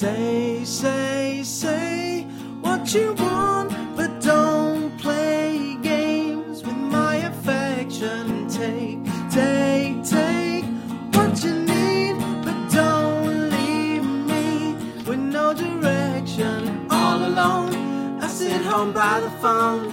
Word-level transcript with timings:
Say, 0.00 0.64
say, 0.64 1.42
say 1.44 2.22
what 2.62 2.94
you 2.94 3.12
want, 3.18 3.70
but 3.94 4.22
don't 4.22 4.96
play 4.96 5.76
games 5.82 6.64
with 6.64 6.74
my 6.74 7.16
affection. 7.16 8.48
Take, 8.48 9.04
take, 9.30 10.02
take 10.02 10.64
what 11.12 11.44
you 11.44 11.52
need, 11.52 12.16
but 12.42 12.70
don't 12.72 13.50
leave 13.50 14.02
me 14.02 14.72
with 15.06 15.18
no 15.18 15.52
direction. 15.52 16.86
All 16.90 17.18
alone, 17.18 18.22
I 18.22 18.26
sit 18.26 18.62
home 18.62 18.94
by 18.94 19.20
the 19.20 19.30
phone, 19.42 19.92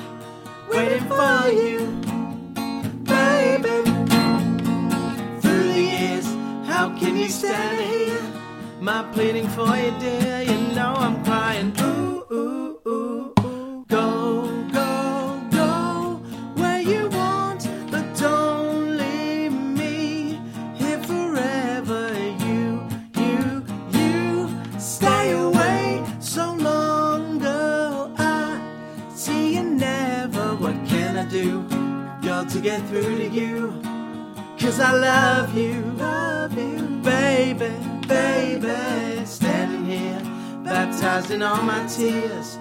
waiting 0.69 1.05
for 1.09 1.49
you, 1.51 1.79
baby. 3.03 3.83
Through 5.41 5.67
the 5.73 5.81
years, 5.81 6.27
how 6.65 6.97
can 6.97 7.17
you 7.17 7.27
hear? 7.27 7.56
My 8.87 9.03
pleading 9.11 9.49
for 9.49 9.75
you, 9.75 9.91
dear. 9.99 10.43
You 10.43 10.57
know 10.73 10.93
I'm 10.95 11.21
crying. 11.25 11.73
Ooh, 11.81 12.23
ooh, 12.31 12.79
ooh, 12.87 13.33
ooh. 13.41 13.85
Go, 13.89 14.63
go, 14.71 15.41
go 15.51 16.21
where 16.55 16.79
you 16.79 17.09
want, 17.09 17.67
but 17.91 18.05
don't 18.17 18.95
leave 18.97 19.51
me 19.51 20.39
here 20.75 21.03
forever. 21.03 22.13
You, 22.45 22.87
you, 23.21 23.65
you 23.91 24.49
stay 24.79 25.33
away 25.33 26.05
so 26.21 26.53
long, 26.53 27.39
girl. 27.39 28.15
I 28.17 28.57
see 29.13 29.55
you 29.55 29.63
never. 29.63 30.55
What 30.63 30.75
can 30.87 31.17
I 31.17 31.25
do, 31.29 31.61
girl, 32.25 32.45
to 32.45 32.61
get 32.61 32.87
through 32.87 33.17
to 33.17 33.27
you? 33.27 33.73
Cause 34.57 34.79
I 34.79 34.91
love 34.93 35.53
you, 35.57 35.76
baby. 38.59 39.25
Standing 39.25 39.85
here, 39.85 40.21
baptized 40.63 41.31
in 41.31 41.41
all 41.41 41.61
my 41.61 41.85
tears. 41.87 42.57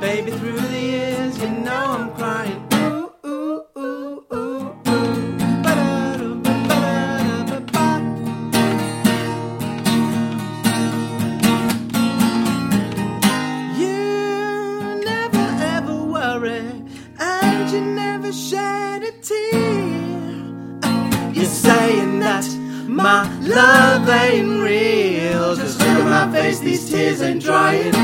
Baby, 0.00 0.30
through 0.32 0.60
the 0.60 0.80
years, 0.80 1.38
you 1.38 1.48
know 1.48 1.72
I'm 1.72 2.10
crying. 2.14 2.66
Ooh, 2.74 3.12
ooh, 3.26 3.62
ooh, 3.78 4.24
ooh, 4.32 4.76
ooh. 4.88 5.22
You 13.78 15.00
never 15.04 15.46
ever 15.76 16.04
worry, 16.04 16.82
and 17.18 17.70
you 17.70 17.80
never 17.80 18.32
shed 18.32 19.02
a 19.02 19.12
tear. 19.22 20.32
You're 21.32 21.44
saying 21.44 22.20
that 22.20 22.46
my 22.88 23.28
love 23.40 24.08
ain't 24.08 24.60
real. 24.62 25.25
Just 25.54 25.78
look 25.78 25.88
at 25.88 26.28
my 26.28 26.32
face, 26.32 26.58
these 26.58 26.90
tears 26.90 27.22
ain't 27.22 27.40
drying. 27.40 27.94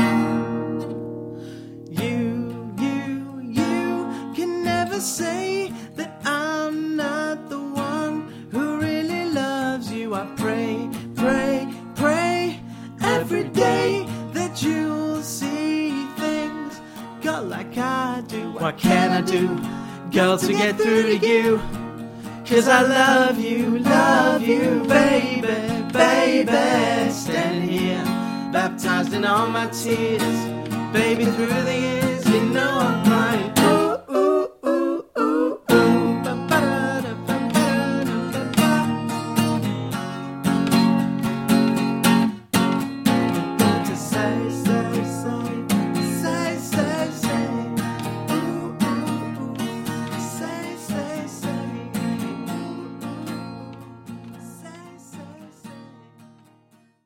You, 1.91 2.73
you, 2.79 3.41
you 3.41 4.33
can 4.33 4.63
never 4.63 4.99
say 5.01 5.73
that 5.95 6.21
I'm 6.25 6.95
not 6.95 7.49
the 7.49 7.59
one 7.59 8.31
who 8.49 8.77
really 8.77 9.25
loves 9.25 9.91
you. 9.91 10.15
I 10.15 10.25
pray, 10.37 10.89
pray, 11.15 11.67
pray 11.95 12.61
every 13.01 13.43
day 13.49 14.07
that 14.31 14.63
you'll 14.63 15.21
see 15.21 16.07
things, 16.15 16.79
girl, 17.21 17.43
like 17.43 17.77
I 17.77 18.23
do. 18.25 18.51
What 18.53 18.77
can 18.77 19.11
I 19.11 19.21
do, 19.21 19.59
girl, 20.11 20.37
to 20.37 20.53
get 20.53 20.77
through 20.77 21.19
to 21.19 21.27
you? 21.27 21.82
Cause 22.45 22.67
I 22.67 22.81
love 22.81 23.39
you, 23.39 23.79
love 23.79 24.41
you, 24.41 24.83
baby, 24.85 25.41
baby. 25.93 27.11
Standing 27.11 27.69
here, 27.69 28.03
baptized 28.51 29.13
in 29.13 29.23
all 29.23 29.47
my 29.47 29.67
tears, 29.67 30.21
baby, 30.91 31.23
through 31.23 31.47
the 31.47 31.79
years. 31.79 32.02